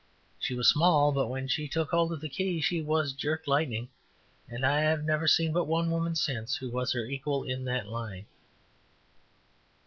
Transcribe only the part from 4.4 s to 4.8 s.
and I